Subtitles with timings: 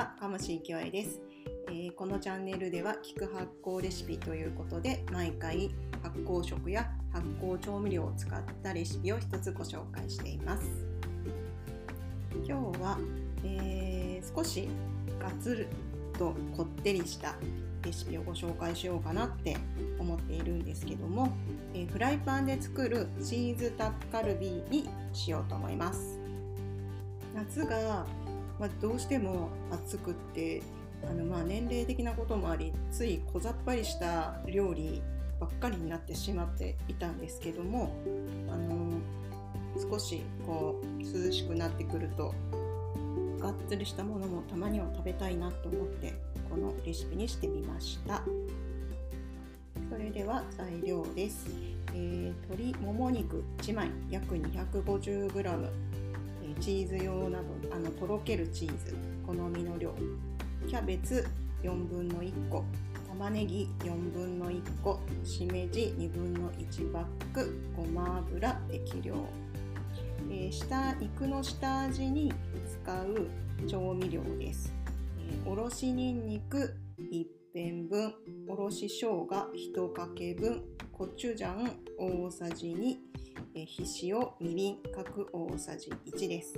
[0.00, 1.20] は鴨志清恵です、
[1.68, 5.70] えーこのチャンネルでは聞く発酵レシピということで毎回
[6.02, 10.86] 発酵食や発酵調味料を使ったレシピを一つご紹介しています。
[12.48, 12.98] 今日は、
[13.44, 14.68] えー少し
[15.18, 15.68] ガツル
[16.18, 17.34] とこってりした
[17.82, 19.58] レシピをご紹介しようかなって
[19.98, 21.30] 思っているんですけども、
[21.74, 26.18] えーフライパンで作るチーズタッカルビにしようと思います。
[27.34, 28.06] 夏が、
[28.60, 30.62] まあ、どうしても暑くって
[31.02, 35.00] あのまあ年齢的なこともありつい小ざっぱりした料理
[35.40, 37.90] ばっかりになってしまっていたんですけども
[38.50, 39.00] あの
[39.90, 42.34] 少しこう涼しくなってくると
[43.40, 46.12] がっつりしたものもたまには食べたいなと思って
[46.50, 48.22] このレシピにしてみました。
[49.90, 51.46] それでは材料です、
[51.92, 55.68] えー鶏もも肉1枚約 250g
[56.50, 58.94] えーチーズ用などあのとろけるチーズ。
[59.24, 59.94] 好みの量。
[60.68, 61.26] キャベツ
[61.62, 62.64] 4分の1個。
[63.08, 64.98] 玉ねぎ4分の1個。
[65.22, 67.54] しめじ2分の1パック。
[67.76, 69.14] ごま油適量、
[70.30, 72.32] えー下肉の下味に
[72.66, 73.28] 使う
[73.68, 74.72] 調味料です、
[75.18, 78.14] えーおろしにんにく1辺分。
[78.48, 80.64] おろし生姜1かけ分。
[80.92, 82.96] コチュジャン大さじ2
[83.52, 86.54] えひしおみりん各大さじ1です。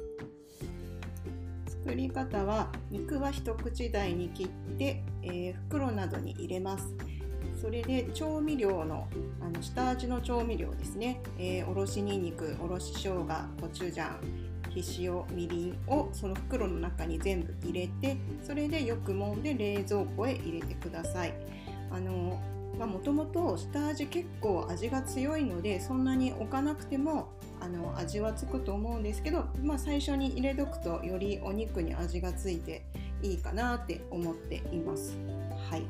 [1.66, 6.94] 作り方は肉は一口大に切って、えー袋などに入れます。
[7.60, 9.08] それで調味料の
[9.40, 13.26] あの下味の調味料ですね、えーおろしにんにくおろし生姜
[13.58, 14.18] コチュジャン
[14.68, 21.32] ひしおみりんをその袋の中に全部入れてそれでよく揉んで冷蔵庫へ入れてください。
[21.90, 22.38] あの
[22.78, 27.28] もともと下味結構味が強いのでそんなに置かなくても
[27.60, 32.84] あの味はつくと思うんですけど、まあ、最初に入れとくとよりお肉に味がついて
[33.22, 35.16] いいかなって思っています。
[35.70, 35.86] はい、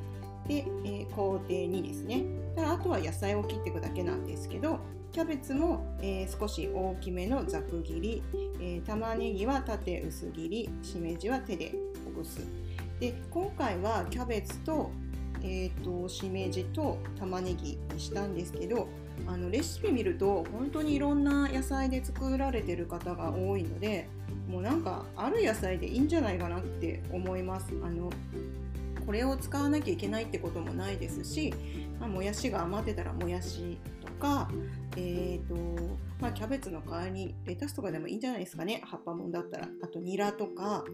[0.46, 2.24] で、えー工程2ですね。
[2.58, 4.80] あとは野菜を切っていくだけなんですけど
[5.12, 8.22] キャベツも、えー少し大きめのざく切り、
[8.60, 11.72] えー玉ねぎは縦薄切りしめじは手で
[12.04, 12.40] ほぐす。
[13.00, 14.90] で今回はキャベツと,、
[15.42, 18.88] えー、としめじと玉ねぎにしたんですけど
[19.26, 24.08] あのレシピ見ると本当にいろんな野菜で作られてる方が多いので
[24.48, 27.72] もうなんかある野菜でいいんじゃないかなって思います。
[27.82, 28.10] あの
[29.04, 31.52] これを使わなきゃいけないってこともないですし、
[31.98, 33.78] まあ、もやしが余ってたらもやし
[34.22, 34.48] か、
[34.96, 35.56] えーと
[36.20, 40.84] まあ、キャベツの代わりにレタスとかでもいいんじゃないですかね葉っぱもんだったらあとニラとか、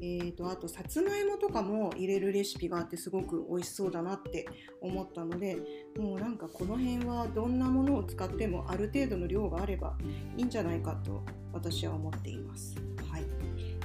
[0.00, 4.46] えー、とあとさつまいもとかも入れるレシピがあってすごく美味しそうだなって
[4.80, 5.58] 思ったので
[5.98, 9.94] もうなんかこの辺はどんなものを使ってもある程度の量があれば
[10.38, 11.22] いいんじゃないかと
[11.52, 12.76] 私は思っています。
[13.10, 13.26] はい、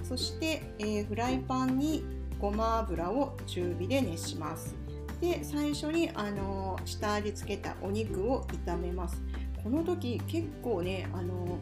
[0.03, 2.05] そして、えーフライパンに
[2.39, 4.86] ごま油を中火で熱します。
[5.21, 9.21] で最初に、あの下味つけたお肉を炒めます。
[9.63, 11.59] この時結構ね、あの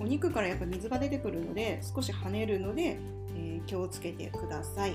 [0.00, 2.98] お肉からやっぱ水が出てくるので少し跳ねるので、
[3.36, 4.94] えー気をつけてください。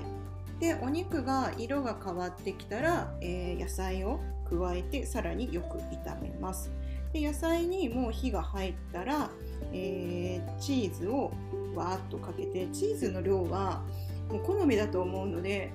[0.60, 6.70] でお肉が色が変わってきたら、えー野菜を加えてさらによく炒めます。
[7.12, 9.30] で野菜にもう火が入ったら、
[9.72, 11.32] えーチーズを
[11.74, 13.82] わーっとかけてチーズの量は
[14.28, 15.72] もう好みだと思うので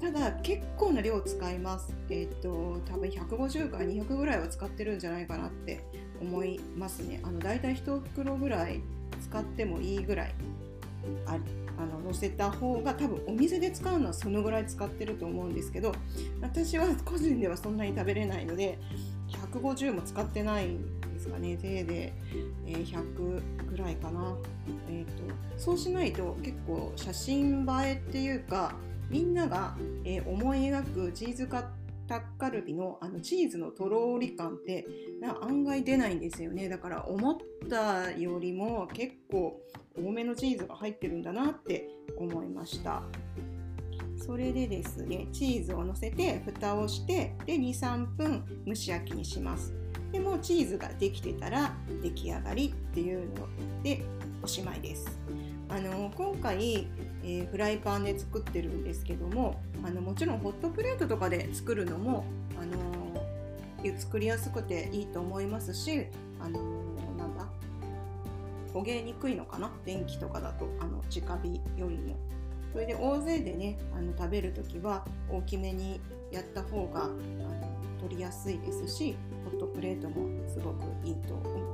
[0.00, 1.94] ただ結構な量使います。
[2.10, 5.84] えっ、と多分150から200ぐらいは使ってるんじゃないかなって
[6.20, 7.20] 思いますね。
[7.22, 8.80] あのだいたい1袋ぐらい
[9.20, 10.34] 使ってもいいぐらい
[11.26, 11.38] あ
[11.78, 15.92] あの乗せた方が多分お店で使うのはそのぐらい使ってると思うんですけど
[16.40, 18.78] 私は個人ではそんなに食べれないので
[19.52, 21.58] 150も使ってないんですかね。
[21.60, 22.12] せいで、
[22.66, 24.36] えー100ぐらいかな、
[24.88, 25.10] えー、と
[25.56, 28.74] そうしないと結構写真映えっていうか
[29.10, 31.70] みんなが、えー思い描くチーズカ
[32.08, 34.86] タッカルビのあのチーズのとろーり感って
[35.20, 36.68] な案外出ないんですよね。
[36.68, 37.36] だから思っ
[37.68, 39.60] たよりも結構
[39.96, 43.02] 多めのチーズが入ってるんだなって思いました。
[44.16, 49.74] それでですねチーズをのせて蓋をしてで23分蒸し焼きにします。
[50.12, 53.48] でもチーズができてたら出来上がりっていうの
[53.82, 54.02] で
[54.42, 55.18] おしまいです。
[55.68, 56.86] あの今回、
[57.28, 62.24] えーフライパンで作ってるんですけどもあのもちろんホットプレートとかで作るのも
[62.58, 62.76] あの
[63.98, 66.06] 作りやすくていいと思いますし
[66.40, 66.58] あの
[67.18, 67.46] なんだ
[68.72, 69.70] 焦げにくいのかな？
[69.84, 72.16] 電気とかだとあの直火よりも
[72.72, 76.00] それで大勢でねあの食べるときは大きめに
[76.30, 77.14] やった方があの
[78.00, 81.65] 取りやすいですしホットプレートもすごくいいと思います。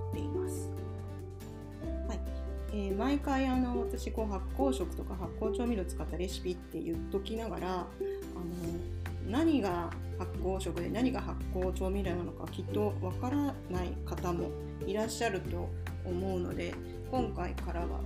[2.73, 7.87] えー、毎回あの私こう発酵食とか発酵調味料使ったレシピって言っときながらあの
[9.29, 14.51] 何が発酵食で何が発酵調味料なのかきっとわからない方も
[14.87, 15.69] いらっしゃると
[16.05, 16.75] 思うので
[17.11, 18.01] 今回からは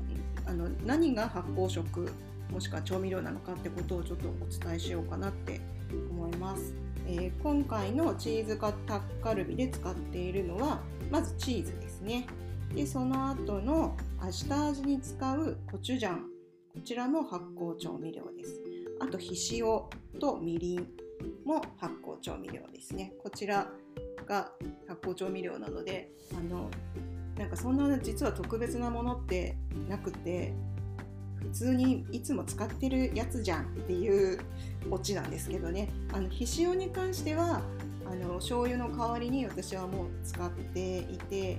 [0.47, 2.11] あの何が発酵食
[2.51, 5.61] もしくは調味料なのかってことをちょっとお伝えしようかなって
[6.11, 6.75] 思います。
[7.09, 10.81] えー、今回のチーズカタッカルビで使っているのは
[11.11, 12.27] まずチーズですね。
[12.75, 13.97] でその後の
[14.31, 16.37] 下味に使うコチュジャン
[16.75, 18.61] こちらも発酵調味料です。
[19.01, 19.89] あと、ひしお
[20.21, 20.87] とみりん
[21.45, 23.15] も発酵調味料ですね。
[23.23, 23.71] こちら
[24.27, 24.53] が
[24.87, 26.69] 発酵調味料なので、あの
[27.39, 29.57] なんかそんな実は特別なものって
[29.89, 30.53] なくて、
[31.39, 34.39] 普通にいつも使ってるやつじゃんっていう
[34.91, 35.89] オチなんですけどね。
[36.13, 37.63] あのひしおに関しては
[38.05, 41.59] あの醤油の代わりに私はもう使っていて、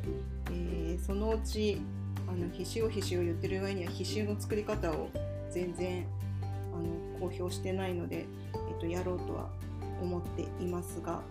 [0.51, 1.81] えー、そのうち
[2.27, 5.09] あのひしおひしお言ってる上にはひしおの作り方を
[5.49, 6.05] 全然
[6.73, 9.49] あの公表してないので、えっと、やろうとは
[10.01, 11.21] 思っていますが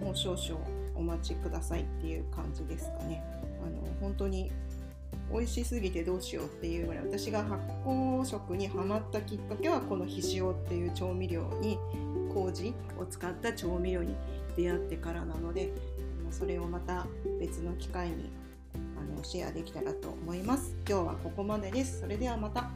[0.00, 0.60] もう少々
[0.94, 3.22] お待ちくださいっていう感じですかね。
[3.64, 4.50] あの本当に
[5.32, 11.78] 美味しすぎてどうしようっていうぐらい私が発酵食にはまったきっかけはこのひしおっていう調味料に
[12.32, 14.14] 麹を使った調味料に
[14.56, 15.72] 出会ってからなので
[16.30, 17.06] それをまた
[17.40, 18.30] 別の機会に
[19.12, 20.74] あのシェアできたらと思います。
[20.88, 22.00] 今日はここまでです。
[22.00, 22.70] それではまた。